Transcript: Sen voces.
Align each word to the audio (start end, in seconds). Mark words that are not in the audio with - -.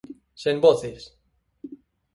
Sen 0.43 0.57
voces. 0.65 1.03